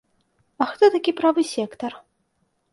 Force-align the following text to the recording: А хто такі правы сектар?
А 0.61 0.67
хто 0.71 0.89
такі 0.95 1.15
правы 1.21 1.47
сектар? 1.53 1.91